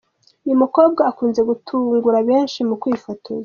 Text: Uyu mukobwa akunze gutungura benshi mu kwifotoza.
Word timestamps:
Uyu 0.45 0.55
mukobwa 0.63 1.01
akunze 1.09 1.41
gutungura 1.49 2.17
benshi 2.29 2.59
mu 2.69 2.75
kwifotoza. 2.81 3.39